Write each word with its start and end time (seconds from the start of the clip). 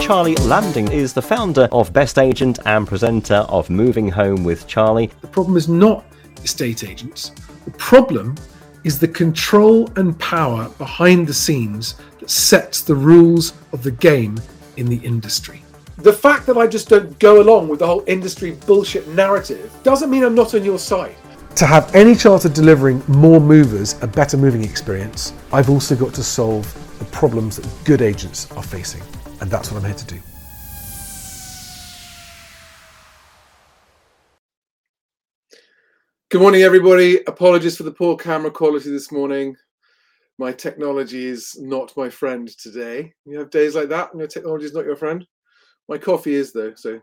Charlie 0.00 0.34
Lamdin 0.36 0.90
is 0.90 1.12
the 1.12 1.22
founder 1.22 1.68
of 1.72 1.92
BestAgent 1.92 2.58
and 2.66 2.86
presenter 2.86 3.46
of 3.48 3.70
Moving 3.70 4.08
Home 4.10 4.44
with 4.44 4.66
Charlie. 4.66 5.10
The 5.20 5.28
problem 5.28 5.56
is 5.56 5.68
not 5.68 6.04
estate 6.42 6.84
agents. 6.84 7.32
The 7.64 7.70
problem 7.72 8.34
is 8.84 8.98
the 8.98 9.08
control 9.08 9.90
and 9.96 10.18
power 10.18 10.68
behind 10.76 11.26
the 11.26 11.34
scenes 11.34 11.94
that 12.20 12.28
sets 12.28 12.82
the 12.82 12.94
rules 12.94 13.54
of 13.72 13.82
the 13.82 13.92
game 13.92 14.38
in 14.76 14.86
the 14.86 14.98
industry. 14.98 15.62
The 15.98 16.12
fact 16.12 16.46
that 16.46 16.58
I 16.58 16.66
just 16.66 16.88
don't 16.88 17.18
go 17.18 17.40
along 17.40 17.68
with 17.68 17.78
the 17.78 17.86
whole 17.86 18.04
industry 18.06 18.52
bullshit 18.66 19.08
narrative 19.08 19.72
doesn't 19.84 20.10
mean 20.10 20.22
I'm 20.22 20.34
not 20.34 20.54
on 20.54 20.64
your 20.64 20.78
side. 20.78 21.16
To 21.56 21.66
have 21.66 21.94
any 21.94 22.16
chance 22.16 22.44
of 22.44 22.52
delivering 22.52 23.00
more 23.06 23.38
movers 23.38 23.94
a 24.02 24.08
better 24.08 24.36
moving 24.36 24.64
experience, 24.64 25.32
I've 25.52 25.70
also 25.70 25.94
got 25.94 26.12
to 26.14 26.22
solve 26.24 26.66
the 26.98 27.04
problems 27.06 27.56
that 27.56 27.84
good 27.84 28.02
agents 28.02 28.50
are 28.52 28.62
facing. 28.62 29.02
And 29.40 29.48
that's 29.48 29.70
what 29.70 29.78
I'm 29.78 29.84
here 29.84 29.94
to 29.94 30.04
do. 30.04 30.20
Good 36.28 36.40
morning, 36.40 36.62
everybody. 36.62 37.20
Apologies 37.28 37.76
for 37.76 37.84
the 37.84 37.92
poor 37.92 38.16
camera 38.16 38.50
quality 38.50 38.90
this 38.90 39.12
morning. 39.12 39.54
My 40.38 40.50
technology 40.50 41.24
is 41.24 41.56
not 41.60 41.96
my 41.96 42.10
friend 42.10 42.48
today. 42.48 43.12
You 43.26 43.38
have 43.38 43.50
days 43.50 43.76
like 43.76 43.90
that, 43.90 44.10
and 44.10 44.18
your 44.18 44.26
technology 44.26 44.64
is 44.64 44.74
not 44.74 44.86
your 44.86 44.96
friend. 44.96 45.24
My 45.88 45.98
coffee 45.98 46.34
is, 46.34 46.52
though. 46.52 46.74
So 46.74 47.00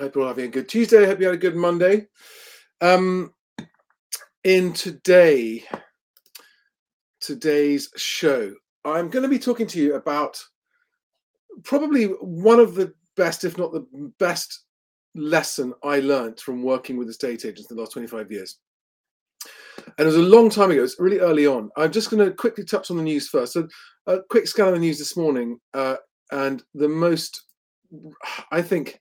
hope 0.00 0.14
you're 0.14 0.22
all 0.22 0.28
having 0.28 0.46
a 0.46 0.48
good 0.48 0.68
Tuesday. 0.68 1.02
I 1.02 1.06
hope 1.06 1.20
you 1.20 1.26
had 1.26 1.34
a 1.34 1.38
good 1.38 1.56
Monday. 1.56 2.06
Um, 2.80 3.32
in 4.44 4.72
today, 4.72 5.64
today's 7.20 7.90
show, 7.96 8.54
I'm 8.84 9.08
going 9.08 9.22
to 9.22 9.28
be 9.28 9.38
talking 9.38 9.66
to 9.68 9.78
you 9.78 9.94
about 9.94 10.42
probably 11.64 12.04
one 12.04 12.60
of 12.60 12.74
the 12.74 12.92
best, 13.16 13.44
if 13.44 13.56
not 13.56 13.72
the 13.72 14.12
best, 14.18 14.64
lesson 15.14 15.72
I 15.82 16.00
learned 16.00 16.40
from 16.40 16.62
working 16.62 16.98
with 16.98 17.08
estate 17.08 17.46
agents 17.46 17.70
in 17.70 17.76
the 17.76 17.82
last 17.82 17.92
25 17.92 18.30
years. 18.30 18.58
And 19.98 20.00
it 20.00 20.04
was 20.04 20.16
a 20.16 20.20
long 20.20 20.50
time 20.50 20.70
ago, 20.70 20.82
it's 20.82 21.00
really 21.00 21.20
early 21.20 21.46
on. 21.46 21.70
I'm 21.76 21.90
just 21.90 22.10
going 22.10 22.24
to 22.24 22.34
quickly 22.34 22.64
touch 22.64 22.90
on 22.90 22.98
the 22.98 23.02
news 23.02 23.28
first. 23.28 23.54
So, 23.54 23.66
a 24.06 24.18
quick 24.28 24.46
scan 24.46 24.68
of 24.68 24.74
the 24.74 24.80
news 24.80 24.98
this 24.98 25.16
morning, 25.16 25.58
uh, 25.74 25.96
and 26.32 26.62
the 26.74 26.88
most, 26.88 27.44
I 28.50 28.62
think, 28.62 29.00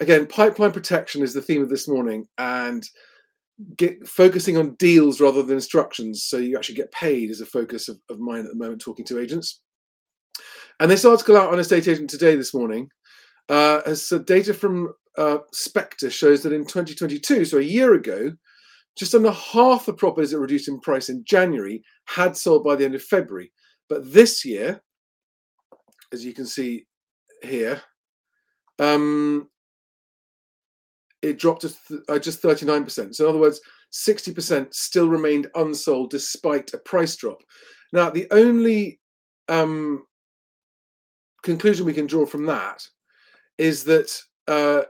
again, 0.00 0.26
pipeline 0.26 0.72
protection 0.72 1.22
is 1.22 1.34
the 1.34 1.42
theme 1.42 1.62
of 1.62 1.68
this 1.68 1.88
morning, 1.88 2.26
and 2.38 2.88
get 3.76 4.06
focusing 4.06 4.56
on 4.56 4.74
deals 4.74 5.20
rather 5.20 5.42
than 5.42 5.54
instructions 5.54 6.24
so 6.24 6.38
you 6.38 6.56
actually 6.56 6.74
get 6.74 6.90
paid 6.90 7.30
is 7.30 7.40
a 7.40 7.46
focus 7.46 7.88
of, 7.88 7.98
of 8.10 8.18
mine 8.18 8.40
at 8.40 8.48
the 8.48 8.56
moment 8.56 8.80
talking 8.80 9.04
to 9.04 9.20
agents. 9.20 9.60
And 10.80 10.90
this 10.90 11.04
article 11.04 11.36
out 11.36 11.52
on 11.52 11.60
estate 11.60 11.86
agent 11.86 12.10
today 12.10 12.34
this 12.34 12.52
morning 12.52 12.88
uh, 13.48 13.80
has 13.86 14.10
uh, 14.10 14.18
data 14.18 14.52
from 14.52 14.92
uh, 15.16 15.38
spectre 15.52 16.10
shows 16.10 16.42
that 16.42 16.52
in 16.52 16.62
2022 16.64 17.44
so 17.44 17.58
a 17.58 17.62
year 17.62 17.94
ago 17.94 18.32
just 18.96 19.14
under 19.14 19.30
half 19.30 19.86
the 19.86 19.92
properties 19.92 20.32
that 20.32 20.40
reduced 20.40 20.66
in 20.66 20.80
price 20.80 21.08
in 21.08 21.24
january 21.24 21.82
had 22.06 22.36
sold 22.36 22.64
by 22.64 22.74
the 22.74 22.84
end 22.84 22.96
of 22.96 23.02
february. 23.02 23.52
But 23.88 24.12
this 24.12 24.44
year 24.44 24.82
as 26.12 26.24
you 26.24 26.32
can 26.32 26.46
see 26.46 26.86
here 27.42 27.80
um, 28.80 29.48
it 31.24 31.38
dropped 31.38 31.62
to 31.62 31.68
th- 31.88 32.00
uh, 32.08 32.18
just 32.18 32.42
39%. 32.42 33.14
So, 33.14 33.24
in 33.24 33.30
other 33.30 33.38
words, 33.38 33.60
60% 33.92 34.74
still 34.74 35.08
remained 35.08 35.48
unsold 35.54 36.10
despite 36.10 36.74
a 36.74 36.78
price 36.78 37.16
drop. 37.16 37.42
Now, 37.92 38.10
the 38.10 38.26
only 38.30 39.00
um, 39.48 40.04
conclusion 41.42 41.86
we 41.86 41.94
can 41.94 42.06
draw 42.06 42.26
from 42.26 42.46
that 42.46 42.86
is 43.56 43.84
that 43.84 44.10
uh, 44.48 44.82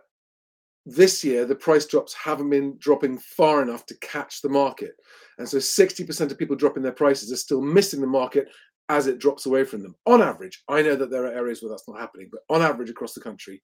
this 0.87 1.23
year 1.23 1.45
the 1.45 1.55
price 1.55 1.87
drops 1.87 2.15
haven't 2.15 2.51
been 2.51 2.77
dropping 2.79 3.19
far 3.19 3.63
enough 3.63 3.87
to 3.87 3.99
catch 3.99 4.43
the 4.43 4.49
market. 4.49 4.93
And 5.39 5.49
so 5.49 5.59
60% 5.59 6.31
of 6.31 6.39
people 6.39 6.57
dropping 6.57 6.83
their 6.83 6.93
prices 6.93 7.31
are 7.31 7.37
still 7.37 7.61
missing 7.61 8.01
the 8.01 8.07
market 8.07 8.49
as 8.89 9.07
it 9.07 9.19
drops 9.19 9.47
away 9.47 9.65
from 9.65 9.83
them. 9.83 9.95
On 10.07 10.21
average, 10.21 10.63
I 10.69 10.83
know 10.83 10.97
that 10.97 11.11
there 11.11 11.25
are 11.25 11.33
areas 11.33 11.63
where 11.63 11.71
that's 11.71 11.89
not 11.89 12.01
happening, 12.01 12.29
but 12.31 12.43
on 12.55 12.63
average 12.63 12.91
across 12.91 13.15
the 13.15 13.21
country, 13.21 13.63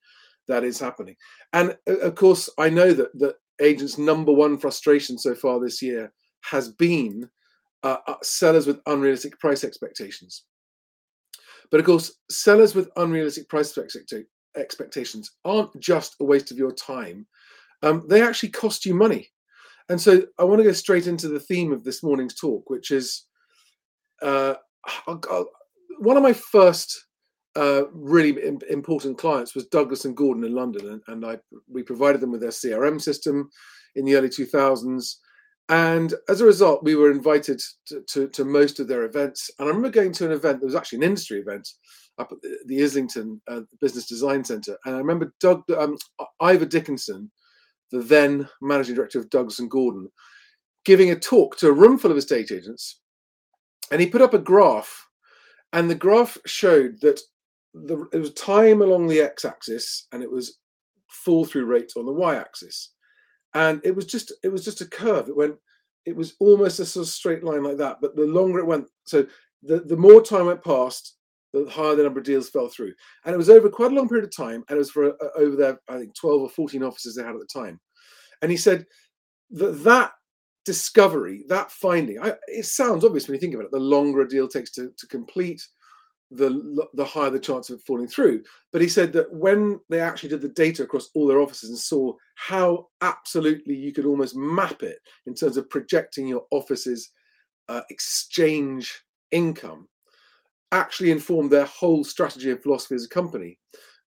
that 0.50 0.64
is 0.64 0.78
happening. 0.78 1.16
And 1.52 1.76
uh, 1.88 1.98
of 1.98 2.14
course, 2.14 2.50
I 2.58 2.68
know 2.68 2.92
that 2.92 3.18
that 3.18 3.36
agents' 3.60 3.98
number 3.98 4.32
one 4.32 4.58
frustration 4.58 5.16
so 5.16 5.34
far 5.34 5.60
this 5.60 5.80
year 5.80 6.12
has 6.42 6.70
been 6.70 7.28
uh, 7.82 7.98
uh, 8.06 8.14
sellers 8.22 8.66
with 8.66 8.80
unrealistic 8.86 9.38
price 9.38 9.64
expectations. 9.64 10.44
But 11.70 11.80
of 11.80 11.86
course, 11.86 12.12
sellers 12.30 12.74
with 12.74 12.90
unrealistic 12.96 13.48
price 13.48 13.78
expectations 14.56 15.30
aren't 15.44 15.80
just 15.80 16.16
a 16.20 16.24
waste 16.24 16.50
of 16.50 16.58
your 16.58 16.72
time; 16.72 17.26
um, 17.82 18.04
they 18.08 18.22
actually 18.22 18.50
cost 18.50 18.84
you 18.84 18.94
money. 18.94 19.28
And 19.88 20.00
so, 20.00 20.22
I 20.38 20.44
want 20.44 20.58
to 20.58 20.64
go 20.64 20.72
straight 20.72 21.06
into 21.06 21.28
the 21.28 21.40
theme 21.40 21.72
of 21.72 21.84
this 21.84 22.02
morning's 22.02 22.34
talk, 22.34 22.68
which 22.68 22.90
is 22.90 23.24
uh, 24.22 24.54
I'll, 25.06 25.20
I'll, 25.30 25.48
one 25.98 26.16
of 26.16 26.22
my 26.22 26.32
first 26.32 27.06
really 27.56 28.36
important 28.70 29.18
clients 29.18 29.54
was 29.54 29.66
Douglas 29.66 30.04
and 30.04 30.16
Gordon 30.16 30.44
in 30.44 30.54
London, 30.54 30.88
and, 30.88 31.02
and 31.08 31.26
I 31.26 31.38
we 31.68 31.82
provided 31.82 32.20
them 32.20 32.32
with 32.32 32.40
their 32.40 32.50
CRM 32.50 33.00
system 33.00 33.50
in 33.96 34.04
the 34.04 34.14
early 34.14 34.28
2000s. 34.28 35.16
And 35.68 36.14
as 36.28 36.40
a 36.40 36.46
result, 36.46 36.82
we 36.82 36.96
were 36.96 37.12
invited 37.12 37.60
to, 37.86 38.02
to, 38.08 38.28
to, 38.28 38.44
most 38.44 38.80
of 38.80 38.88
their 38.88 39.04
events. 39.04 39.52
And 39.58 39.66
I 39.66 39.68
remember 39.68 39.88
going 39.88 40.12
to 40.14 40.26
an 40.26 40.32
event 40.32 40.58
that 40.58 40.66
was 40.66 40.74
actually 40.74 40.98
an 40.98 41.04
industry 41.04 41.38
event 41.38 41.68
up 42.18 42.32
at 42.32 42.42
the, 42.42 42.58
the 42.66 42.82
Islington 42.82 43.40
uh, 43.46 43.60
Business 43.80 44.06
Design 44.06 44.44
Centre. 44.44 44.76
And 44.84 44.96
I 44.96 44.98
remember 44.98 45.32
Doug, 45.38 45.62
um, 45.70 45.96
Ivor 46.40 46.64
Dickinson, 46.64 47.30
the 47.92 48.00
then 48.00 48.48
managing 48.60 48.96
director 48.96 49.20
of 49.20 49.30
Douglas 49.30 49.60
and 49.60 49.70
Gordon, 49.70 50.08
giving 50.84 51.12
a 51.12 51.16
talk 51.16 51.56
to 51.58 51.68
a 51.68 51.72
room 51.72 51.98
full 51.98 52.10
of 52.10 52.16
estate 52.16 52.50
agents. 52.50 53.00
And 53.92 54.00
he 54.00 54.08
put 54.08 54.22
up 54.22 54.34
a 54.34 54.38
graph, 54.38 55.06
and 55.72 55.88
the 55.88 55.94
graph 55.94 56.36
showed 56.46 57.00
that 57.00 57.20
the, 57.74 58.06
it 58.12 58.18
was 58.18 58.32
time 58.34 58.82
along 58.82 59.06
the 59.06 59.20
x-axis 59.20 60.06
and 60.12 60.22
it 60.22 60.30
was 60.30 60.58
fall 61.08 61.44
through 61.44 61.66
rate 61.66 61.92
on 61.96 62.06
the 62.06 62.12
y-axis. 62.12 62.92
And 63.54 63.80
it 63.84 63.94
was 63.94 64.06
just 64.06 64.32
it 64.44 64.48
was 64.48 64.64
just 64.64 64.80
a 64.80 64.86
curve. 64.86 65.28
It 65.28 65.36
went 65.36 65.56
it 66.06 66.16
was 66.16 66.34
almost 66.40 66.80
a 66.80 66.86
sort 66.86 67.06
of 67.06 67.12
straight 67.12 67.44
line 67.44 67.62
like 67.62 67.76
that 67.76 67.98
but 68.00 68.16
the 68.16 68.24
longer 68.24 68.58
it 68.58 68.66
went 68.66 68.86
so 69.04 69.26
the, 69.62 69.80
the 69.80 69.96
more 69.96 70.22
time 70.22 70.46
went 70.46 70.64
past 70.64 71.16
the 71.52 71.68
higher 71.68 71.94
the 71.94 72.02
number 72.04 72.20
of 72.20 72.26
deals 72.26 72.48
fell 72.48 72.68
through. 72.68 72.92
And 73.24 73.34
it 73.34 73.38
was 73.38 73.50
over 73.50 73.68
quite 73.68 73.90
a 73.90 73.94
long 73.94 74.08
period 74.08 74.24
of 74.24 74.34
time 74.34 74.64
and 74.68 74.76
it 74.76 74.78
was 74.78 74.90
for 74.90 75.12
uh, 75.12 75.28
over 75.36 75.56
there 75.56 75.78
i 75.88 75.98
think 75.98 76.14
12 76.14 76.42
or 76.42 76.48
14 76.48 76.82
offices 76.82 77.16
they 77.16 77.22
had 77.22 77.34
at 77.34 77.40
the 77.40 77.60
time. 77.60 77.80
And 78.42 78.50
he 78.50 78.56
said 78.56 78.86
that 79.50 79.82
that 79.84 80.12
discovery 80.64 81.44
that 81.48 81.72
finding 81.72 82.20
I, 82.22 82.34
it 82.46 82.66
sounds 82.66 83.04
obvious 83.04 83.26
when 83.26 83.34
you 83.34 83.40
think 83.40 83.54
about 83.54 83.64
it 83.64 83.72
the 83.72 83.80
longer 83.80 84.20
a 84.20 84.28
deal 84.28 84.46
takes 84.46 84.70
to, 84.72 84.92
to 84.96 85.06
complete 85.06 85.66
the 86.30 86.86
the 86.94 87.04
higher 87.04 87.30
the 87.30 87.40
chance 87.40 87.70
of 87.70 87.78
it 87.78 87.86
falling 87.86 88.06
through. 88.06 88.42
But 88.72 88.82
he 88.82 88.88
said 88.88 89.12
that 89.14 89.32
when 89.32 89.80
they 89.88 90.00
actually 90.00 90.28
did 90.28 90.42
the 90.42 90.48
data 90.48 90.84
across 90.84 91.10
all 91.14 91.26
their 91.26 91.40
offices 91.40 91.70
and 91.70 91.78
saw 91.78 92.14
how 92.36 92.88
absolutely 93.00 93.74
you 93.74 93.92
could 93.92 94.06
almost 94.06 94.36
map 94.36 94.82
it 94.82 94.98
in 95.26 95.34
terms 95.34 95.56
of 95.56 95.70
projecting 95.70 96.28
your 96.28 96.44
office's 96.50 97.10
uh, 97.68 97.82
exchange 97.90 99.02
income, 99.32 99.88
actually 100.72 101.10
informed 101.10 101.50
their 101.50 101.66
whole 101.66 102.04
strategy 102.04 102.50
and 102.50 102.62
philosophy 102.62 102.94
as 102.94 103.04
a 103.04 103.08
company. 103.08 103.58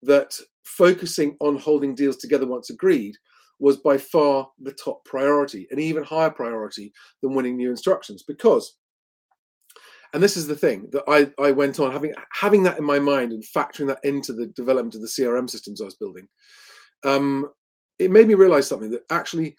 That 0.02 0.38
focusing 0.66 1.38
on 1.40 1.58
holding 1.58 1.96
deals 1.96 2.18
together 2.18 2.46
once 2.46 2.70
agreed 2.70 3.16
was 3.60 3.78
by 3.78 3.98
far 3.98 4.50
the 4.60 4.74
top 4.74 5.06
priority, 5.06 5.68
an 5.72 5.80
even 5.80 6.04
higher 6.04 6.30
priority 6.30 6.92
than 7.22 7.34
winning 7.34 7.56
new 7.56 7.70
instructions 7.70 8.24
because 8.24 8.78
and 10.14 10.22
this 10.22 10.38
is 10.38 10.46
the 10.48 10.56
thing 10.56 10.88
that 10.92 11.04
I, 11.08 11.32
I 11.44 11.52
went 11.52 11.80
on 11.80 11.92
having 11.92 12.14
having 12.32 12.64
that 12.64 12.78
in 12.78 12.84
my 12.84 13.00
mind 13.00 13.32
and 13.32 13.44
factoring 13.44 13.88
that 13.88 14.00
into 14.04 14.32
the 14.34 14.48
development 14.48 14.96
of 14.96 15.02
the 15.02 15.08
CRM 15.08 15.50
systems 15.50 15.82
I 15.82 15.86
was 15.86 15.96
building. 15.96 16.28
Um, 17.04 17.50
it 18.00 18.12
made 18.12 18.28
me 18.28 18.36
realize 18.36 18.68
something 18.68 18.92
that 18.92 19.04
actually, 19.10 19.56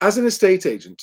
as 0.00 0.18
an 0.18 0.26
estate 0.26 0.66
agent, 0.66 1.02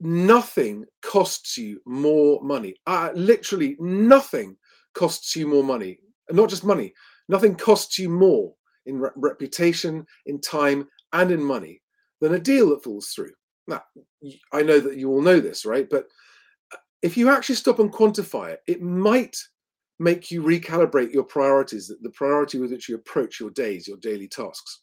nothing 0.00 0.84
costs 1.02 1.58
you 1.58 1.80
more 1.86 2.42
money. 2.42 2.74
Uh, 2.86 3.10
literally, 3.14 3.76
nothing 3.78 4.56
costs 4.94 5.36
you 5.36 5.46
more 5.46 5.64
money. 5.64 5.98
Not 6.30 6.48
just 6.48 6.64
money. 6.64 6.94
Nothing 7.28 7.54
costs 7.54 7.98
you 7.98 8.08
more 8.08 8.54
in 8.86 8.98
re- 8.98 9.10
reputation, 9.16 10.06
in 10.26 10.40
time, 10.40 10.88
and 11.12 11.30
in 11.30 11.42
money 11.42 11.80
than 12.20 12.34
a 12.34 12.38
deal 12.38 12.70
that 12.70 12.82
falls 12.82 13.08
through. 13.08 13.32
Now, 13.66 13.82
I 14.52 14.62
know 14.62 14.80
that 14.80 14.98
you 14.98 15.10
all 15.10 15.22
know 15.22 15.40
this, 15.40 15.64
right? 15.64 15.88
But 15.88 16.06
if 17.04 17.18
you 17.18 17.28
actually 17.28 17.54
stop 17.54 17.80
and 17.80 17.92
quantify 17.92 18.52
it, 18.52 18.62
it 18.66 18.80
might 18.80 19.36
make 19.98 20.30
you 20.30 20.42
recalibrate 20.42 21.12
your 21.12 21.22
priorities, 21.22 21.92
the 22.00 22.10
priority 22.10 22.58
with 22.58 22.70
which 22.70 22.88
you 22.88 22.94
approach 22.94 23.38
your 23.38 23.50
days, 23.50 23.86
your 23.86 23.98
daily 23.98 24.26
tasks. 24.26 24.80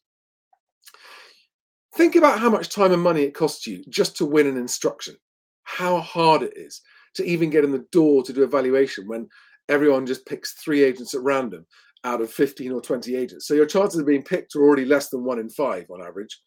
Think 1.96 2.16
about 2.16 2.40
how 2.40 2.52
much 2.52 2.70
time 2.70 2.92
and 2.92 3.02
money 3.02 3.24
it 3.24 3.34
costs 3.34 3.66
you 3.66 3.84
just 3.90 4.16
to 4.18 4.26
win 4.26 4.46
an 4.46 4.56
instruction. 4.56 5.16
how 5.64 6.00
hard 6.00 6.44
it 6.44 6.54
is 6.56 6.82
to 7.16 7.24
even 7.26 7.50
get 7.50 7.64
in 7.64 7.72
the 7.72 7.86
door 7.92 8.24
to 8.24 8.34
do 8.34 8.44
a 8.44 8.48
valuation 8.48 9.08
when 9.08 9.28
everyone 9.70 10.06
just 10.06 10.26
picks 10.26 10.54
three 10.54 10.84
agents 10.84 11.14
at 11.14 11.22
random 11.22 11.66
out 12.04 12.22
of 12.22 12.32
15 12.32 12.72
or 12.72 12.82
20 12.82 13.16
agents. 13.16 13.48
So 13.48 13.54
your 13.54 13.66
chances 13.66 14.00
of 14.00 14.06
being 14.06 14.24
picked 14.24 14.56
are 14.56 14.62
already 14.62 14.86
less 14.86 15.10
than 15.10 15.24
one 15.24 15.40
in 15.40 15.50
five 15.50 15.86
on 15.90 16.06
average. 16.06 16.40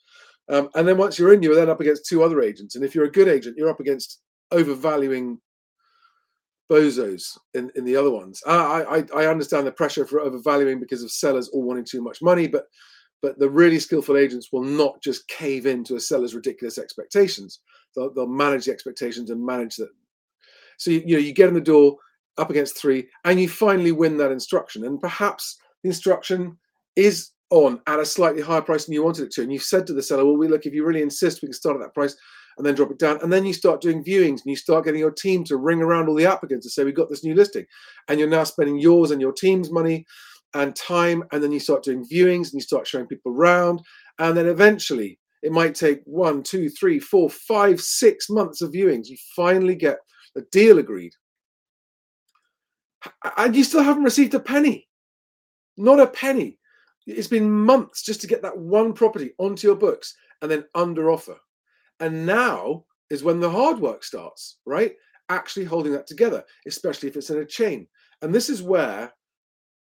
Um, 0.48 0.68
and 0.74 0.86
then 0.86 0.98
once 0.98 1.18
you're 1.18 1.32
in, 1.32 1.42
you're 1.42 1.54
then 1.54 1.70
up 1.70 1.80
against 1.80 2.06
two 2.06 2.22
other 2.22 2.42
agents. 2.42 2.76
And 2.76 2.84
if 2.84 2.94
you're 2.94 3.06
a 3.06 3.10
good 3.10 3.28
agent, 3.28 3.56
you're 3.56 3.70
up 3.70 3.80
against 3.80 4.20
overvaluing 4.52 5.38
bozos 6.74 7.38
in, 7.54 7.70
in 7.76 7.84
the 7.84 7.96
other 7.96 8.10
ones. 8.10 8.42
I, 8.46 9.04
I, 9.14 9.22
I 9.22 9.26
understand 9.26 9.66
the 9.66 9.72
pressure 9.72 10.06
for 10.06 10.20
overvaluing 10.20 10.80
because 10.80 11.02
of 11.02 11.10
sellers 11.10 11.48
all 11.48 11.62
wanting 11.62 11.84
too 11.84 12.02
much 12.02 12.22
money, 12.22 12.46
but 12.48 12.64
but 13.22 13.38
the 13.38 13.48
really 13.48 13.80
skillful 13.80 14.18
agents 14.18 14.48
will 14.52 14.64
not 14.64 15.02
just 15.02 15.26
cave 15.28 15.64
into 15.64 15.96
a 15.96 16.00
seller's 16.00 16.34
ridiculous 16.34 16.76
expectations. 16.76 17.60
They'll, 17.96 18.12
they'll 18.12 18.26
manage 18.26 18.66
the 18.66 18.72
expectations 18.72 19.30
and 19.30 19.42
manage 19.42 19.76
them. 19.76 19.94
So 20.76 20.90
you, 20.90 21.02
you 21.06 21.14
know 21.14 21.22
you 21.22 21.32
get 21.32 21.48
in 21.48 21.54
the 21.54 21.60
door 21.60 21.96
up 22.36 22.50
against 22.50 22.76
three, 22.76 23.08
and 23.24 23.40
you 23.40 23.48
finally 23.48 23.92
win 23.92 24.18
that 24.18 24.32
instruction. 24.32 24.84
And 24.84 25.00
perhaps 25.00 25.56
the 25.82 25.88
instruction 25.88 26.58
is 26.96 27.30
on 27.50 27.80
at 27.86 28.00
a 28.00 28.04
slightly 28.04 28.42
higher 28.42 28.60
price 28.60 28.84
than 28.84 28.94
you 28.94 29.04
wanted 29.04 29.24
it 29.24 29.32
to. 29.32 29.42
And 29.42 29.52
you've 29.52 29.62
said 29.62 29.86
to 29.86 29.94
the 29.94 30.02
seller, 30.02 30.24
well, 30.24 30.36
we 30.36 30.48
look, 30.48 30.66
if 30.66 30.74
you 30.74 30.84
really 30.84 31.02
insist, 31.02 31.40
we 31.40 31.48
can 31.48 31.54
start 31.54 31.76
at 31.76 31.82
that 31.82 31.94
price 31.94 32.16
and 32.56 32.66
then 32.66 32.74
drop 32.74 32.90
it 32.90 32.98
down. 32.98 33.18
And 33.22 33.32
then 33.32 33.44
you 33.44 33.52
start 33.52 33.80
doing 33.80 34.04
viewings 34.04 34.42
and 34.42 34.46
you 34.46 34.56
start 34.56 34.84
getting 34.84 35.00
your 35.00 35.10
team 35.10 35.44
to 35.44 35.56
ring 35.56 35.82
around 35.82 36.08
all 36.08 36.14
the 36.14 36.26
applicants 36.26 36.66
and 36.66 36.72
say, 36.72 36.84
We've 36.84 36.94
got 36.94 37.10
this 37.10 37.24
new 37.24 37.34
listing. 37.34 37.66
And 38.08 38.18
you're 38.18 38.28
now 38.28 38.44
spending 38.44 38.78
yours 38.78 39.10
and 39.10 39.20
your 39.20 39.32
team's 39.32 39.70
money 39.70 40.06
and 40.54 40.74
time. 40.76 41.24
And 41.32 41.42
then 41.42 41.52
you 41.52 41.60
start 41.60 41.82
doing 41.82 42.04
viewings 42.04 42.52
and 42.52 42.54
you 42.54 42.60
start 42.60 42.86
showing 42.86 43.06
people 43.06 43.32
around. 43.32 43.80
And 44.18 44.36
then 44.36 44.46
eventually 44.46 45.18
it 45.42 45.52
might 45.52 45.74
take 45.74 46.00
one, 46.04 46.42
two, 46.42 46.68
three, 46.70 46.98
four, 46.98 47.28
five, 47.28 47.80
six 47.80 48.30
months 48.30 48.62
of 48.62 48.72
viewings. 48.72 49.08
You 49.08 49.16
finally 49.36 49.74
get 49.74 49.98
a 50.36 50.40
deal 50.52 50.78
agreed. 50.78 51.12
And 53.36 53.54
you 53.54 53.64
still 53.64 53.82
haven't 53.82 54.04
received 54.04 54.34
a 54.34 54.40
penny. 54.40 54.88
Not 55.76 56.00
a 56.00 56.06
penny. 56.06 56.58
It's 57.06 57.28
been 57.28 57.50
months 57.50 58.02
just 58.02 58.20
to 58.22 58.26
get 58.26 58.42
that 58.42 58.56
one 58.56 58.94
property 58.94 59.32
onto 59.38 59.66
your 59.66 59.76
books 59.76 60.16
and 60.40 60.50
then 60.50 60.64
under 60.74 61.10
offer. 61.10 61.36
And 62.00 62.26
now 62.26 62.84
is 63.10 63.22
when 63.22 63.40
the 63.40 63.50
hard 63.50 63.78
work 63.78 64.04
starts, 64.04 64.58
right? 64.66 64.94
Actually 65.28 65.64
holding 65.64 65.92
that 65.92 66.06
together, 66.06 66.44
especially 66.66 67.08
if 67.08 67.16
it's 67.16 67.30
in 67.30 67.38
a 67.38 67.44
chain. 67.44 67.86
And 68.22 68.34
this 68.34 68.48
is 68.48 68.62
where 68.62 69.12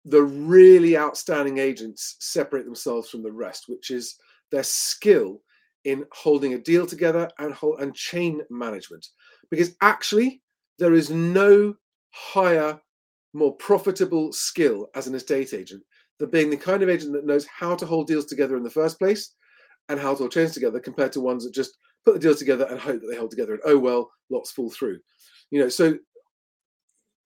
the 0.05 0.23
really 0.23 0.97
outstanding 0.97 1.59
agents 1.59 2.17
separate 2.21 2.65
themselves 2.65 3.11
from 3.11 3.23
the 3.23 3.33
rest, 3.33 3.65
which 3.69 3.91
is 3.91 4.17
their 4.51 4.63
skill 4.63 5.43
in 5.85 6.05
holding 6.13 6.55
a 6.55 6.59
deal 6.59 6.87
together 6.87 7.31
and 7.39 7.53
hold, 7.53 7.81
and 7.81 7.95
chain 7.95 8.41
management. 8.51 9.07
Because 9.51 9.77
actually, 9.81 10.43
there 10.79 10.95
is 10.95 11.11
no 11.11 11.75
higher, 12.11 12.81
more 13.35 13.55
profitable 13.57 14.33
skill 14.33 14.89
as 14.95 15.07
an 15.07 15.15
estate 15.15 15.53
agent 15.53 15.83
than 16.19 16.31
being 16.31 16.51
the 16.51 16.57
kind 16.57 16.83
of 16.83 16.89
agent 16.89 17.13
that 17.13 17.27
knows 17.27 17.47
how 17.47 17.75
to 17.75 17.87
hold 17.87 18.07
deals 18.07 18.27
together 18.27 18.57
in 18.57 18.63
the 18.63 18.71
first 18.71 18.99
place 18.99 19.35
and 19.89 20.01
how 20.01 20.13
to 20.13 20.19
hold 20.19 20.33
chains 20.33 20.53
together 20.53 20.81
compared 20.81 21.13
to 21.13 21.21
ones 21.21 21.45
that 21.45 21.55
just 21.55 21.77
put 22.05 22.15
the 22.15 22.21
deals 22.21 22.39
together 22.39 22.67
and 22.71 22.79
hope 22.79 23.01
that 23.01 23.07
they 23.11 23.17
hold 23.17 23.31
together. 23.31 23.55
And 23.55 23.63
oh 23.65 23.79
well, 23.79 24.11
lots 24.31 24.51
fall 24.51 24.71
through. 24.71 24.99
You 25.51 25.61
know, 25.61 25.69
so 25.69 25.99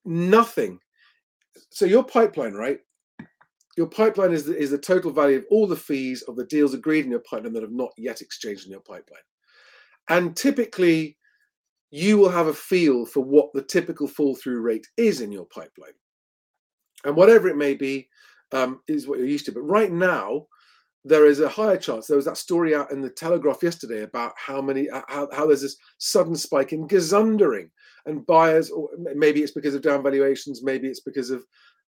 nothing. 0.05 0.79
So 1.71 1.85
your 1.85 2.05
pipeline, 2.05 2.55
right? 2.55 2.79
Your 3.77 3.87
pipeline 3.87 4.33
is 4.33 4.45
the, 4.45 4.57
is 4.57 4.71
the 4.71 4.79
total 4.79 5.11
value 5.11 5.39
of 5.39 5.47
all 5.51 5.67
the 5.67 5.77
fees 5.77 6.23
of 6.23 6.37
the 6.37 6.45
deals 6.45 6.75
agreed 6.75 7.05
in 7.05 7.11
your 7.11 7.21
pipeline 7.21 7.55
that 7.55 7.63
have 7.63 7.73
not 7.73 7.93
yet 7.97 8.21
exchanged 8.21 8.67
in 8.67 8.73
your 8.73 8.81
pipeline. 8.81 9.23
And 10.09 10.37
typically, 10.37 11.17
you 11.91 12.19
will 12.19 12.29
have 12.29 12.49
a 12.49 12.55
feel 12.55 13.07
for 13.07 13.21
what 13.21 13.51
the 13.55 13.63
typical 13.63 14.07
fall 14.07 14.35
through 14.37 14.61
rate 14.61 14.87
is 14.97 15.21
in 15.21 15.33
your 15.33 15.47
pipeline. 15.47 15.93
And 17.05 17.17
whatever 17.17 17.49
it 17.49 17.57
may 17.57 17.75
be, 17.75 18.09
um, 18.53 18.81
is 18.89 19.07
what 19.07 19.19
you're 19.19 19.27
used 19.27 19.47
to. 19.47 19.53
But 19.53 19.63
right 19.63 19.91
now, 19.91 20.47
there 21.05 21.27
is 21.27 21.41
a 21.41 21.49
higher 21.49 21.77
chance. 21.77 22.07
There 22.07 22.17
was 22.17 22.27
that 22.27 22.37
story 22.37 22.75
out 22.75 22.93
in 22.93 23.01
the 23.01 23.11
Telegraph 23.11 23.63
yesterday 23.63 24.03
about 24.03 24.33
how 24.37 24.63
many, 24.63 24.89
uh, 24.89 25.03
how, 25.09 25.29
how 25.33 25.47
there's 25.47 25.63
this 25.63 25.77
sudden 25.99 26.37
spike 26.37 26.73
in 26.73 26.87
gazundering 26.87 27.71
and 28.07 28.27
buyers, 28.27 28.71
or 28.71 28.89
maybe 29.15 29.43
it's 29.43 29.53
because 29.53 29.75
of 29.75 29.83
down 29.83 30.03
valuations, 30.03 30.63
maybe 30.63 30.89
it's 30.89 31.01
because 31.01 31.31
of 31.31 31.45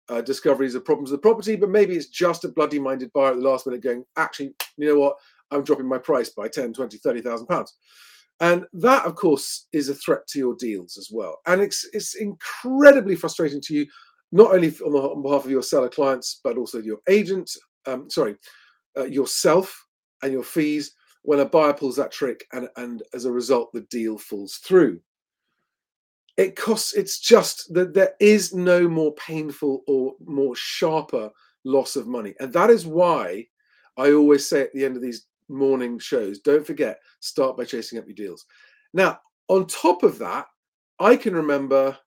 uh, 0.09 0.21
discoveries 0.21 0.75
of 0.75 0.83
problems 0.83 1.11
with 1.11 1.21
the 1.21 1.27
property, 1.27 1.55
but 1.55 1.69
maybe 1.69 1.95
it's 1.95 2.07
just 2.07 2.43
a 2.43 2.49
bloody 2.49 2.79
minded 2.79 3.11
buyer 3.13 3.31
at 3.31 3.37
the 3.37 3.41
last 3.41 3.65
minute 3.65 3.83
going, 3.83 4.03
actually, 4.17 4.53
you 4.77 4.87
know 4.87 4.99
what, 4.99 5.15
I'm 5.51 5.63
dropping 5.63 5.87
my 5.87 5.97
price 5.97 6.29
by 6.29 6.47
10, 6.47 6.73
20, 6.73 6.97
30,000 6.97 7.47
pounds. 7.47 7.73
And 8.39 8.65
that, 8.73 9.05
of 9.05 9.15
course, 9.15 9.67
is 9.73 9.89
a 9.89 9.95
threat 9.95 10.25
to 10.29 10.39
your 10.39 10.55
deals 10.55 10.97
as 10.97 11.09
well. 11.11 11.39
And 11.45 11.61
it's, 11.61 11.87
it's 11.93 12.15
incredibly 12.15 13.15
frustrating 13.15 13.61
to 13.61 13.75
you, 13.75 13.85
not 14.31 14.53
only 14.53 14.69
on, 14.85 14.91
the, 14.91 14.99
on 14.99 15.21
behalf 15.21 15.45
of 15.45 15.51
your 15.51 15.61
seller 15.61 15.89
clients, 15.89 16.41
but 16.43 16.57
also 16.57 16.79
your 16.79 16.97
agent, 17.07 17.49
um, 17.85 18.09
sorry, 18.09 18.35
uh, 18.97 19.05
yourself 19.05 19.85
and 20.21 20.31
your 20.31 20.43
fees 20.43 20.93
when 21.23 21.39
a 21.39 21.45
buyer 21.45 21.73
pulls 21.73 21.95
that 21.95 22.11
trick 22.11 22.45
and, 22.53 22.69
and 22.77 23.03
as 23.13 23.25
a 23.25 23.31
result 23.31 23.71
the 23.73 23.81
deal 23.81 24.17
falls 24.17 24.55
through. 24.55 24.99
It 26.37 26.55
costs 26.55 26.93
it's 26.93 27.19
just 27.19 27.73
that 27.73 27.93
there 27.93 28.13
is 28.19 28.53
no 28.53 28.87
more 28.87 29.13
painful 29.15 29.83
or 29.87 30.13
more 30.25 30.55
sharper 30.55 31.29
loss 31.63 31.95
of 31.95 32.07
money. 32.07 32.33
And 32.39 32.51
that 32.53 32.69
is 32.69 32.85
why 32.85 33.47
i 33.95 34.11
always 34.11 34.47
say 34.47 34.61
at 34.61 34.73
the 34.73 34.83
end 34.83 34.95
of 34.95 35.03
these 35.03 35.27
morning 35.49 35.99
shows 35.99 36.39
don't 36.39 36.65
forget 36.65 36.99
start 37.19 37.55
by 37.55 37.63
chasing 37.63 37.99
up 37.99 38.07
your 38.07 38.15
deals. 38.15 38.45
Now 38.93 39.19
on 39.49 39.67
top 39.67 40.03
of 40.03 40.17
that 40.19 40.47
i 40.99 41.15
can 41.15 41.35
remember 41.35 41.97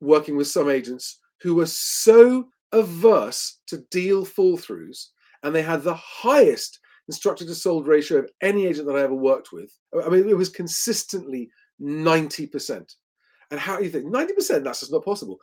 working 0.00 0.36
with 0.36 0.46
some 0.46 0.70
agents 0.70 1.18
who 1.40 1.54
were 1.54 1.66
so 1.66 2.48
averse 2.72 3.58
to 3.66 3.78
deal 3.90 4.24
fall 4.24 4.56
throughs 4.56 5.08
and 5.44 5.54
they 5.54 5.62
had 5.62 5.82
the 5.82 5.94
highest 5.94 6.80
instructor 7.06 7.44
to 7.44 7.54
sold 7.54 7.86
ratio 7.86 8.18
of 8.18 8.30
any 8.40 8.66
agent 8.66 8.86
that 8.86 8.96
I 8.96 9.02
ever 9.02 9.14
worked 9.14 9.52
with. 9.52 9.70
I 10.04 10.08
mean, 10.08 10.28
it 10.28 10.36
was 10.36 10.48
consistently 10.48 11.50
90%. 11.80 12.94
And 13.50 13.60
how 13.60 13.76
do 13.76 13.84
you 13.84 13.90
think 13.90 14.06
90%? 14.06 14.64
That's 14.64 14.80
just 14.80 14.92
not 14.92 15.04
possible. 15.04 15.38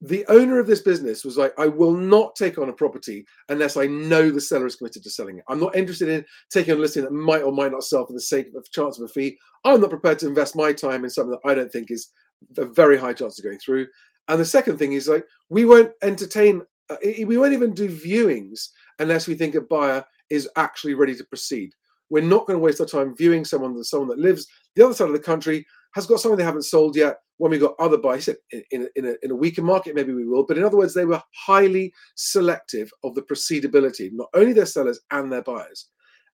The 0.00 0.24
owner 0.28 0.58
of 0.58 0.66
this 0.66 0.80
business 0.80 1.24
was 1.24 1.36
like, 1.36 1.52
I 1.58 1.66
will 1.66 1.94
not 1.94 2.34
take 2.36 2.58
on 2.58 2.68
a 2.68 2.72
property 2.72 3.24
unless 3.48 3.76
I 3.76 3.86
know 3.86 4.30
the 4.30 4.40
seller 4.40 4.66
is 4.66 4.76
committed 4.76 5.02
to 5.02 5.10
selling 5.10 5.38
it. 5.38 5.44
I'm 5.48 5.60
not 5.60 5.76
interested 5.76 6.08
in 6.08 6.24
taking 6.50 6.72
on 6.72 6.78
a 6.78 6.82
listing 6.82 7.04
that 7.04 7.12
might 7.12 7.42
or 7.42 7.52
might 7.52 7.72
not 7.72 7.84
sell 7.84 8.06
for 8.06 8.12
the 8.12 8.20
sake 8.20 8.48
of 8.48 8.54
a 8.56 8.62
chance 8.72 8.98
of 8.98 9.04
a 9.04 9.08
fee. 9.08 9.38
I'm 9.64 9.80
not 9.80 9.90
prepared 9.90 10.18
to 10.20 10.26
invest 10.26 10.56
my 10.56 10.72
time 10.72 11.04
in 11.04 11.10
something 11.10 11.30
that 11.30 11.48
I 11.48 11.54
don't 11.54 11.70
think 11.70 11.90
is 11.90 12.10
a 12.58 12.64
very 12.64 12.98
high 12.98 13.12
chance 13.12 13.38
of 13.38 13.44
going 13.44 13.58
through. 13.58 13.86
And 14.28 14.40
the 14.40 14.44
second 14.44 14.78
thing 14.78 14.94
is 14.94 15.08
like, 15.08 15.26
we 15.48 15.64
won't 15.64 15.92
entertain, 16.02 16.62
uh, 16.90 16.96
we 17.02 17.36
won't 17.38 17.52
even 17.52 17.72
do 17.72 17.88
viewings 17.88 18.68
unless 18.98 19.26
we 19.26 19.34
think 19.34 19.54
a 19.54 19.60
buyer 19.60 20.04
is 20.30 20.48
actually 20.56 20.94
ready 20.94 21.14
to 21.14 21.24
proceed. 21.24 21.72
We're 22.10 22.22
not 22.22 22.46
going 22.46 22.58
to 22.58 22.62
waste 22.62 22.80
our 22.80 22.86
time 22.86 23.16
viewing 23.16 23.44
someone 23.44 23.74
that 23.74 23.84
someone 23.84 24.08
that 24.08 24.18
lives 24.18 24.46
the 24.74 24.84
other 24.84 24.94
side 24.94 25.08
of 25.08 25.12
the 25.12 25.18
country 25.18 25.66
has 25.94 26.06
got 26.06 26.20
something 26.20 26.36
they 26.36 26.44
haven't 26.44 26.62
sold 26.62 26.96
yet. 26.96 27.18
When 27.38 27.50
we 27.50 27.58
got 27.58 27.74
other 27.80 27.98
buyers 27.98 28.28
in, 28.28 28.36
in, 28.70 28.88
in, 28.94 29.06
a, 29.06 29.14
in 29.22 29.30
a 29.32 29.34
weaker 29.34 29.62
market, 29.62 29.94
maybe 29.94 30.12
we 30.12 30.26
will. 30.26 30.44
But 30.46 30.56
in 30.56 30.64
other 30.64 30.76
words, 30.76 30.94
they 30.94 31.04
were 31.04 31.22
highly 31.34 31.92
selective 32.14 32.90
of 33.02 33.14
the 33.14 33.22
proceedability, 33.22 34.10
not 34.12 34.28
only 34.34 34.52
their 34.52 34.66
sellers 34.66 35.00
and 35.10 35.32
their 35.32 35.42
buyers. 35.42 35.88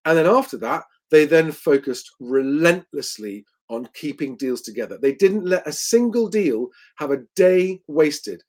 And 0.05 0.19
then 0.19 0.27
after 0.27 0.59
that, 0.59 0.85
they 1.11 1.25
then 1.25 1.53
focused 1.53 2.11
relentlessly 2.21 3.45
on 3.71 3.89
keeping 3.95 4.37
deals 4.37 4.61
together. 4.61 4.99
They 5.01 5.15
didn't 5.15 5.47
let 5.47 5.67
a 5.67 5.73
single 5.73 6.29
deal 6.29 6.69
have 6.99 7.13
a 7.13 7.23
day 7.37 7.81
wasted. 7.87 8.43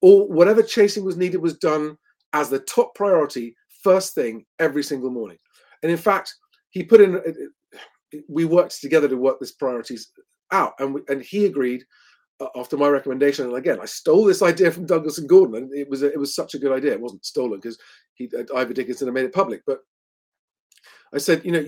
Or 0.00 0.26
whatever 0.28 0.62
chasing 0.62 1.04
was 1.04 1.16
needed 1.16 1.42
was 1.42 1.58
done 1.58 1.98
as 2.32 2.50
the 2.50 2.60
top 2.60 2.94
priority 2.94 3.54
first 3.82 4.14
thing 4.14 4.44
every 4.58 4.82
single 4.82 5.10
morning. 5.10 5.38
And 5.82 5.90
in 5.90 5.98
fact, 5.98 6.34
he 6.70 6.84
put 6.84 7.00
in, 7.00 7.20
we 8.28 8.44
worked 8.44 8.80
together 8.80 9.08
to 9.08 9.16
work 9.16 9.40
these 9.40 9.52
priorities 9.52 10.10
out, 10.52 10.74
and 10.78 10.94
we, 10.94 11.00
and 11.08 11.22
he 11.22 11.46
agreed 11.46 11.84
uh, 12.40 12.48
after 12.56 12.76
my 12.76 12.88
recommendation. 12.88 13.46
And 13.46 13.56
again, 13.56 13.78
I 13.80 13.86
stole 13.86 14.24
this 14.24 14.42
idea 14.50 14.70
from 14.70 14.86
Douglas 14.86 15.18
and 15.18 15.28
Gordon, 15.28 15.56
and 15.56 15.74
it 15.74 15.88
was 15.88 16.02
a, 16.02 16.12
it 16.12 16.18
was 16.18 16.34
such 16.34 16.54
a 16.54 16.58
good 16.58 16.72
idea. 16.72 16.92
It 16.92 17.00
wasn't 17.00 17.24
stolen 17.24 17.60
because 17.60 17.78
he 18.14 18.28
uh, 18.36 18.56
Ivor 18.56 18.74
Dickinson 18.74 19.08
had 19.08 19.14
made 19.14 19.24
it 19.24 19.34
public, 19.34 19.62
but 19.66 19.80
I 21.12 21.18
said, 21.18 21.44
you 21.44 21.52
know, 21.52 21.64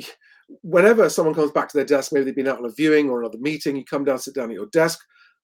whenever 0.63 1.09
someone 1.09 1.35
comes 1.35 1.51
back 1.51 1.69
to 1.69 1.77
their 1.77 1.87
desk, 1.87 2.13
maybe 2.13 2.25
they've 2.25 2.37
been 2.37 2.49
out 2.49 2.59
on 2.59 2.67
a 2.67 2.73
viewing 2.73 3.11
or 3.11 3.21
another 3.21 3.39
meeting, 3.39 3.77
you 3.77 3.85
come 3.85 4.05
down, 4.05 4.19
sit 4.19 4.35
down 4.35 4.51
at 4.51 4.57
your 4.57 4.67
desk. 4.67 5.01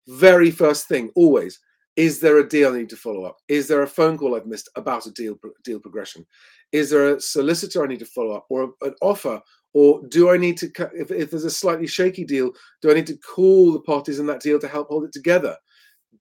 Very 0.07 0.51
first 0.51 0.87
thing, 0.87 1.11
always, 1.17 1.59
is 1.99 2.21
there 2.21 2.39
a 2.39 2.49
deal 2.49 2.73
I 2.73 2.79
need 2.79 2.91
to 2.91 2.97
follow 2.97 3.25
up? 3.25 3.39
Is 3.49 3.67
there 3.67 3.83
a 3.83 3.87
phone 3.87 4.17
call 4.17 4.37
I've 4.37 4.47
missed 4.47 4.69
about 4.77 5.07
a 5.07 5.11
deal 5.11 5.37
deal 5.65 5.81
progression? 5.81 6.25
Is 6.71 6.91
there 6.91 7.17
a 7.17 7.21
solicitor 7.21 7.83
I 7.83 7.89
need 7.89 7.99
to 7.99 8.07
follow 8.07 8.37
up 8.37 8.47
or 8.49 8.73
an 8.83 8.95
offer? 9.03 9.43
Or 9.75 10.01
do 10.07 10.31
I 10.31 10.37
need 10.37 10.57
to, 10.59 10.71
if, 10.95 11.11
if 11.11 11.31
there's 11.31 11.45
a 11.45 11.51
slightly 11.51 11.89
shaky 11.89 12.25
deal, 12.25 12.53
do 12.83 12.91
I 12.91 12.95
need 12.95 13.07
to 13.09 13.19
call 13.19 13.73
the 13.73 13.81
parties 13.81 14.21
in 14.21 14.27
that 14.27 14.41
deal 14.41 14.61
to 14.61 14.69
help 14.69 14.89
hold 14.89 15.05
it 15.05 15.13
together? 15.13 15.57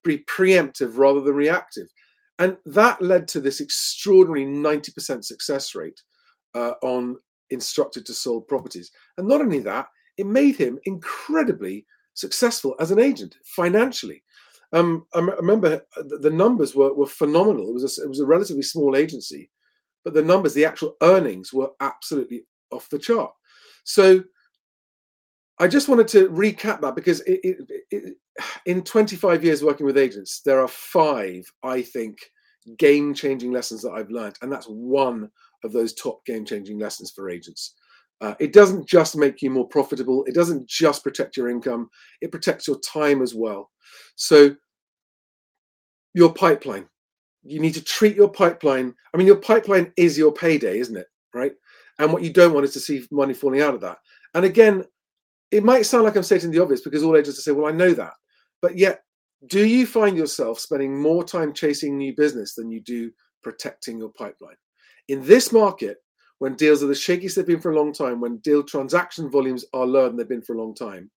Be 0.04 0.26
preemptive 0.30 0.98
rather 0.98 1.22
than 1.22 1.36
reactive. 1.36 1.88
And 2.40 2.58
that 2.66 3.00
led 3.00 3.28
to 3.30 3.40
this 3.40 3.62
extraordinary 3.62 4.46
90% 4.46 5.24
success 5.24 5.76
rate 5.76 6.02
uh, 6.56 6.74
on 6.82 7.18
instructed 7.52 8.06
to 8.08 8.14
sold 8.16 8.48
properties. 8.48 8.92
And 9.18 9.28
not 9.28 9.42
only 9.42 9.60
that, 9.60 9.88
it 10.18 10.26
made 10.26 10.56
him 10.56 10.80
incredibly 10.86 11.86
successful 12.16 12.76
as 12.80 12.90
an 12.90 13.00
agent 13.00 13.36
financially. 13.44 14.24
Um, 14.74 15.06
I, 15.14 15.20
m- 15.20 15.30
I 15.30 15.36
remember 15.36 15.82
the 15.96 16.30
numbers 16.30 16.76
were, 16.76 16.94
were 16.94 17.08
phenomenal. 17.08 17.70
It 17.70 17.74
was 17.74 17.98
a, 17.98 18.04
it 18.04 18.10
was 18.10 18.20
a 18.20 18.26
relatively 18.26 18.64
small 18.64 18.96
agency, 18.96 19.50
but 20.04 20.14
the 20.14 20.22
numbers, 20.22 20.54
the 20.54 20.66
actual 20.66 20.96
earnings, 21.02 21.54
were 21.54 21.72
absolutely 21.80 22.46
off 22.72 22.90
the 22.90 23.00
chart. 23.00 23.32
So 23.86 24.24
I 25.60 25.68
just 25.68 25.90
wanted 25.90 26.08
to 26.10 26.30
recap 26.30 26.82
that 26.82 26.96
because 26.96 27.22
it, 27.22 27.40
it, 27.44 27.84
it, 27.90 28.18
in 28.66 28.84
25 28.84 29.44
years 29.44 29.64
working 29.64 29.86
with 29.86 29.98
agents, 29.98 30.42
there 30.46 30.62
are 30.62 30.68
five, 30.68 31.52
I 31.64 31.82
think, 31.82 32.20
game 32.78 33.14
changing 33.14 33.52
lessons 33.52 33.82
that 33.82 33.92
I've 33.92 34.12
learned. 34.12 34.38
And 34.42 34.52
that's 34.52 34.68
one 34.68 35.32
of 35.64 35.72
those 35.72 35.94
top 35.94 36.24
game 36.26 36.46
changing 36.46 36.78
lessons 36.78 37.12
for 37.12 37.30
agents. 37.30 37.74
Uh, 38.20 38.34
it 38.40 38.52
doesn't 38.52 38.88
just 38.88 39.16
make 39.16 39.42
you 39.42 39.50
more 39.50 39.68
profitable, 39.68 40.24
it 40.26 40.34
doesn't 40.34 40.68
just 40.68 41.04
protect 41.04 41.38
your 41.38 41.50
income, 41.50 41.90
it 42.22 42.32
protects 42.32 42.68
your 42.68 42.80
time 42.80 43.22
as 43.22 43.36
well. 43.36 43.70
So, 44.16 44.56
your 46.14 46.34
pipeline, 46.34 46.88
you 47.44 47.60
need 47.60 47.76
to 47.76 47.84
treat 47.84 48.16
your 48.16 48.30
pipeline. 48.30 48.96
I 49.14 49.18
mean, 49.18 49.28
your 49.28 49.38
pipeline 49.38 49.94
is 49.98 50.18
your 50.18 50.32
payday, 50.32 50.80
isn't 50.80 50.98
it? 50.98 51.06
Right. 51.34 51.54
And 52.00 52.12
what 52.12 52.24
you 52.24 52.32
don't 52.32 52.54
want 52.54 52.66
is 52.66 52.74
to 52.74 52.80
see 52.80 53.06
money 53.12 53.34
falling 53.34 53.62
out 53.62 53.76
of 53.76 53.82
that. 53.82 53.98
And 54.34 54.46
again, 54.46 54.84
it 55.52 55.64
might 55.64 55.86
sound 55.86 56.04
like 56.04 56.16
I'm 56.16 56.24
stating 56.24 56.52
the 56.52 56.62
obvious 56.62 56.82
because 56.82 57.04
all 57.04 57.16
agents 57.16 57.44
say, 57.44 57.52
well, 57.52 57.68
I 57.68 57.72
know 57.72 57.94
that. 57.94 58.14
But 58.62 58.78
yet, 58.78 59.02
do 59.48 59.66
you 59.66 59.86
find 59.86 60.18
yourself 60.18 60.60
spending 60.60 61.00
more 61.00 61.24
time 61.24 61.54
chasing 61.54 61.98
new 61.98 62.16
business 62.16 62.56
than 62.56 62.72
you 62.72 62.82
do 62.82 63.12
protecting 63.44 64.00
your 64.00 64.10
pipeline? 64.10 64.56
In 65.08 65.26
this 65.26 65.52
market, 65.52 65.98
when 66.40 66.56
deals 66.56 66.84
are 66.84 66.88
the 66.88 66.94
shakiest 66.94 67.36
they've 67.36 67.46
been 67.46 67.60
for 67.60 67.72
a 67.72 67.76
long 67.76 67.92
time, 67.92 68.22
when 68.22 68.38
deal 68.38 68.64
transaction 68.64 69.30
volumes 69.30 69.66
are 69.74 69.86
lower 69.86 70.08
than 70.08 70.18
they've 70.18 70.30
been 70.30 70.42
for 70.42 70.54
a 70.56 70.62
long 70.62 70.76
time, 70.76 71.10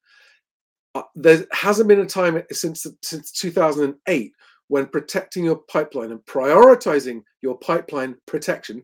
uh, 0.95 1.03
there 1.15 1.47
hasn't 1.53 1.89
been 1.89 2.01
a 2.01 2.07
time 2.07 2.43
since 2.51 2.87
since 3.03 3.31
2008 3.33 4.33
when 4.69 4.87
protecting 4.87 5.45
your 5.45 5.57
pipeline 5.57 6.11
and 6.11 6.25
prioritizing 6.27 7.23
your 7.43 7.59
pipeline 7.59 8.17
protection, 8.27 8.83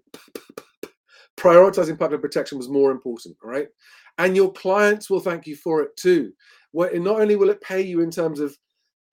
prioritizing 1.39 1.99
pipeline 1.99 2.21
protection 2.21 2.59
was 2.59 2.69
more 2.69 2.91
important. 2.91 3.37
All 3.43 3.51
right, 3.51 3.69
and 4.19 4.37
your 4.37 4.53
clients 4.53 5.11
will 5.11 5.21
thank 5.21 5.47
you 5.47 5.57
for 5.57 5.83
it 5.83 5.97
too. 5.97 6.33
Where 6.73 6.97
not 6.99 7.21
only 7.21 7.37
will 7.37 7.51
it 7.51 7.61
pay 7.61 7.81
you 7.81 8.01
in 8.01 8.11
terms 8.11 8.41
of 8.41 8.57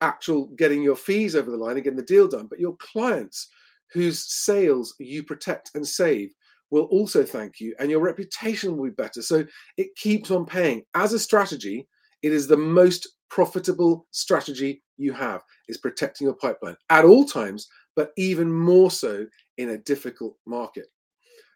actual 0.01 0.47
getting 0.57 0.83
your 0.83 0.97
fees 0.97 1.35
over 1.35 1.49
the 1.49 1.57
line 1.57 1.75
and 1.75 1.83
getting 1.83 1.97
the 1.97 2.03
deal 2.03 2.27
done, 2.27 2.47
but 2.47 2.59
your 2.59 2.75
clients 2.77 3.49
whose 3.93 4.19
sales 4.19 4.95
you 4.99 5.23
protect 5.23 5.71
and 5.75 5.87
save 5.87 6.33
will 6.73 6.85
also 6.85 7.23
thank 7.23 7.59
you 7.59 7.75
and 7.77 7.91
your 7.91 7.99
reputation 7.99 8.75
will 8.75 8.85
be 8.85 8.95
better. 8.95 9.21
So 9.21 9.45
it 9.77 9.95
keeps 9.95 10.31
on 10.31 10.43
paying. 10.43 10.81
As 10.95 11.13
a 11.13 11.19
strategy, 11.19 11.87
it 12.23 12.33
is 12.33 12.47
the 12.47 12.57
most 12.57 13.07
profitable 13.29 14.07
strategy 14.09 14.81
you 14.97 15.13
have 15.13 15.41
is 15.67 15.77
protecting 15.77 16.25
your 16.25 16.35
pipeline 16.35 16.75
at 16.89 17.05
all 17.05 17.25
times, 17.25 17.67
but 17.95 18.09
even 18.17 18.51
more 18.51 18.89
so 18.89 19.27
in 19.59 19.69
a 19.69 19.77
difficult 19.77 20.35
market. 20.47 20.87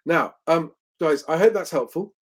Now, 0.05 0.35
um, 0.45 0.71
guys, 1.01 1.23
I 1.27 1.35
hope 1.35 1.53
that's 1.53 1.71
helpful. 1.71 2.13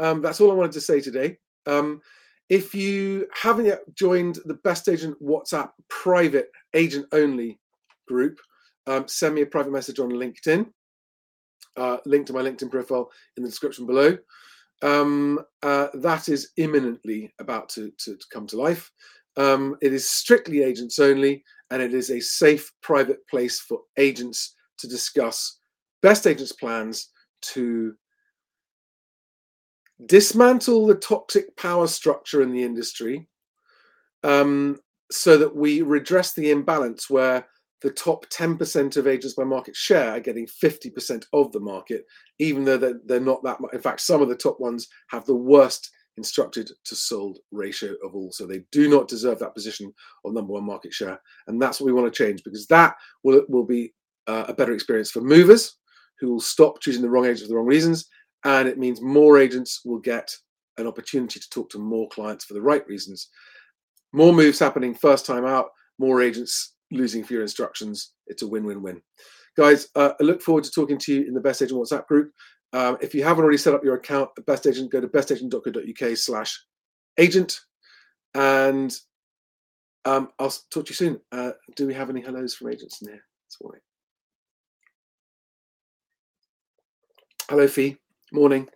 Um, 0.00 0.20
that's 0.20 0.40
all 0.40 0.50
I 0.50 0.54
wanted 0.54 0.72
to 0.72 0.80
say 0.80 1.00
today. 1.00 1.38
Um, 1.66 2.00
if 2.48 2.74
you 2.74 3.28
haven't 3.32 3.66
yet 3.66 3.82
joined 3.94 4.40
the 4.44 4.54
BestAgent 4.54 5.14
WhatsApp 5.22 5.70
private 5.88 6.48
agent 6.74 7.06
only 7.12 7.60
group, 8.08 8.40
um, 8.88 9.06
send 9.06 9.36
me 9.36 9.42
a 9.42 9.46
private 9.46 9.72
message 9.72 10.00
on 10.00 10.10
LinkedIn. 10.10 10.66
Uh, 11.76 11.98
link 12.04 12.26
to 12.26 12.32
my 12.32 12.42
LinkedIn 12.42 12.70
profile 12.70 13.10
in 13.36 13.42
the 13.42 13.48
description 13.48 13.86
below. 13.86 14.18
Um, 14.82 15.40
uh, 15.62 15.88
that 15.94 16.28
is 16.28 16.50
imminently 16.56 17.32
about 17.38 17.68
to, 17.70 17.92
to, 17.98 18.16
to 18.16 18.26
come 18.32 18.46
to 18.48 18.56
life. 18.56 18.90
Um, 19.36 19.76
it 19.80 19.92
is 19.92 20.10
strictly 20.10 20.62
agents 20.62 20.98
only, 20.98 21.44
and 21.70 21.80
it 21.80 21.94
is 21.94 22.10
a 22.10 22.20
safe 22.20 22.70
private 22.82 23.26
place 23.28 23.60
for 23.60 23.80
agents 23.98 24.54
to 24.78 24.88
discuss 24.88 25.58
best 26.02 26.26
agents 26.26 26.52
plans 26.52 27.10
to 27.42 27.94
dismantle 30.06 30.86
the 30.86 30.94
toxic 30.94 31.54
power 31.56 31.86
structure 31.86 32.42
in 32.42 32.52
the 32.52 32.62
industry 32.62 33.28
um, 34.24 34.78
so 35.10 35.36
that 35.36 35.54
we 35.54 35.82
redress 35.82 36.32
the 36.32 36.50
imbalance 36.50 37.10
where 37.10 37.46
the 37.82 37.90
top 37.90 38.26
10% 38.30 38.96
of 38.96 39.06
agents 39.06 39.34
by 39.34 39.44
market 39.44 39.74
share 39.74 40.10
are 40.10 40.20
getting 40.20 40.46
50% 40.46 41.24
of 41.32 41.50
the 41.52 41.60
market, 41.60 42.04
even 42.38 42.64
though 42.64 42.76
they're, 42.76 43.00
they're 43.06 43.20
not 43.20 43.42
that 43.42 43.60
much. 43.60 43.72
In 43.72 43.80
fact, 43.80 44.00
some 44.00 44.20
of 44.20 44.28
the 44.28 44.36
top 44.36 44.60
ones 44.60 44.88
have 45.08 45.24
the 45.24 45.34
worst 45.34 45.90
instructed 46.16 46.70
to 46.84 46.94
sold 46.94 47.38
ratio 47.50 47.94
of 48.04 48.14
all. 48.14 48.30
So 48.32 48.46
they 48.46 48.62
do 48.72 48.90
not 48.90 49.08
deserve 49.08 49.38
that 49.38 49.54
position 49.54 49.92
of 50.24 50.34
number 50.34 50.52
one 50.52 50.64
market 50.64 50.92
share. 50.92 51.18
And 51.46 51.60
that's 51.60 51.80
what 51.80 51.86
we 51.86 51.92
want 51.92 52.12
to 52.12 52.24
change 52.24 52.42
because 52.44 52.66
that 52.66 52.96
will, 53.22 53.42
will 53.48 53.64
be 53.64 53.94
uh, 54.26 54.44
a 54.48 54.54
better 54.54 54.72
experience 54.72 55.10
for 55.10 55.22
movers 55.22 55.76
who 56.18 56.30
will 56.30 56.40
stop 56.40 56.80
choosing 56.80 57.00
the 57.00 57.08
wrong 57.08 57.24
agents 57.24 57.42
for 57.42 57.48
the 57.48 57.56
wrong 57.56 57.66
reasons 57.66 58.06
and 58.44 58.68
it 58.68 58.78
means 58.78 59.00
more 59.00 59.38
agents 59.38 59.80
will 59.84 59.98
get 59.98 60.34
an 60.78 60.86
opportunity 60.86 61.40
to 61.40 61.50
talk 61.50 61.70
to 61.70 61.78
more 61.78 62.08
clients 62.08 62.44
for 62.44 62.54
the 62.54 62.62
right 62.62 62.86
reasons. 62.86 63.28
More 64.12 64.32
moves 64.32 64.58
happening 64.58 64.94
first 64.94 65.26
time 65.26 65.44
out, 65.44 65.66
more 65.98 66.22
agents 66.22 66.74
losing 66.90 67.24
for 67.24 67.34
your 67.34 67.42
instructions. 67.42 68.12
It's 68.26 68.42
a 68.42 68.48
win 68.48 68.64
win 68.64 68.82
win. 68.82 69.02
Guys, 69.56 69.88
uh, 69.96 70.12
I 70.20 70.22
look 70.22 70.42
forward 70.42 70.64
to 70.64 70.70
talking 70.70 70.98
to 70.98 71.14
you 71.14 71.26
in 71.26 71.34
the 71.34 71.40
BestAgent 71.40 71.72
WhatsApp 71.72 72.06
group. 72.06 72.32
Um, 72.72 72.98
if 73.00 73.14
you 73.14 73.24
haven't 73.24 73.42
already 73.42 73.58
set 73.58 73.74
up 73.74 73.84
your 73.84 73.96
account 73.96 74.30
at 74.38 74.46
BestAgent, 74.46 74.90
go 74.90 75.00
to 75.00 75.08
bestagent.co.uk 75.08 76.16
slash 76.16 76.58
agent. 77.18 77.60
And 78.34 78.96
um, 80.04 80.28
I'll 80.38 80.54
talk 80.70 80.86
to 80.86 80.90
you 80.90 80.94
soon. 80.94 81.20
Uh, 81.32 81.52
do 81.74 81.86
we 81.86 81.94
have 81.94 82.10
any 82.10 82.20
hellos 82.20 82.54
from 82.54 82.70
agents 82.70 83.02
in 83.02 83.08
here 83.08 83.24
this 83.48 83.58
morning? 83.60 83.80
Hello, 87.48 87.66
Fee. 87.66 87.96
Morning. 88.32 88.68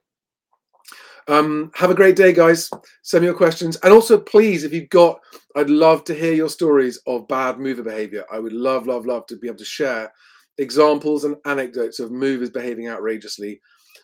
Um, 1.26 1.70
have 1.74 1.90
a 1.90 1.94
great 1.94 2.16
day, 2.16 2.32
guys. 2.32 2.68
Send 3.02 3.22
me 3.22 3.26
your 3.26 3.36
questions. 3.36 3.76
And 3.82 3.92
also, 3.92 4.18
please, 4.18 4.64
if 4.64 4.72
you've 4.72 4.90
got, 4.90 5.18
I'd 5.56 5.70
love 5.70 6.04
to 6.04 6.14
hear 6.14 6.34
your 6.34 6.48
stories 6.48 7.00
of 7.06 7.28
bad 7.28 7.58
mover 7.58 7.82
behavior. 7.82 8.24
I 8.30 8.38
would 8.38 8.52
love, 8.52 8.86
love, 8.86 9.06
love 9.06 9.26
to 9.26 9.36
be 9.36 9.48
able 9.48 9.58
to 9.58 9.64
share 9.64 10.12
examples 10.58 11.24
and 11.24 11.36
anecdotes 11.46 11.98
of 11.98 12.12
movers 12.12 12.50
behaving 12.50 12.88
outrageously 12.88 13.60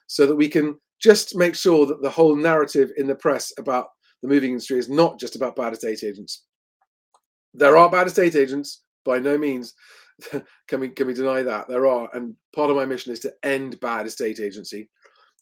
so 0.07 0.27
that 0.27 0.35
we 0.35 0.49
can 0.49 0.79
just 1.01 1.37
make 1.37 1.55
sure 1.55 1.87
that 1.87 2.03
the 2.03 2.11
whole 2.11 2.35
narrative 2.35 2.91
in 2.97 3.07
the 3.07 3.15
press 3.15 3.53
about 3.59 3.89
the 4.23 4.29
moving 4.29 4.51
industry 4.51 4.79
is 4.79 4.89
not 4.89 5.19
just 5.19 5.37
about 5.37 5.57
bad 5.57 5.73
estate 5.73 6.03
agents. 6.05 6.45
There 7.55 7.77
are 7.77 7.91
bad 7.91 8.07
estate 8.07 8.35
agents, 8.35 8.83
by 9.05 9.19
no 9.19 9.39
means 9.39 9.75
can 10.69 10.81
we 10.81 10.89
can 10.91 11.07
we 11.07 11.15
deny 11.15 11.43
that 11.43 11.69
there 11.69 11.87
are 11.87 12.09
and 12.15 12.35
part 12.55 12.71
of 12.71 12.77
my 12.77 12.85
mission 12.85 13.13
is 13.13 13.21
to 13.21 13.33
end 13.43 13.81
bad 13.81 14.07
estate 14.07 14.41
agency 14.41 14.89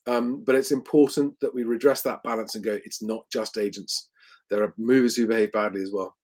um, 0.09 0.43
but 0.45 0.55
it's 0.55 0.73
important 0.73 1.39
that 1.41 1.55
we 1.55 1.65
redress 1.65 2.03
that 2.03 2.23
balance 2.23 2.55
and 2.55 2.65
go, 2.65 2.79
it's 2.85 3.03
not 3.03 3.25
just 3.31 3.59
agents. 3.59 4.09
There 4.51 4.63
are 4.63 4.75
movers 4.79 5.15
who 5.15 5.27
behave 5.27 5.53
badly 5.53 5.83
as 5.83 5.93
well. 5.93 6.17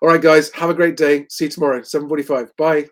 All 0.00 0.08
right, 0.08 0.20
guys, 0.20 0.50
have 0.52 0.70
a 0.70 0.74
great 0.74 0.96
day. 0.96 1.26
See 1.28 1.46
you 1.46 1.50
tomorrow, 1.50 1.80
7.45. 1.80 2.48
Bye. 2.56 2.86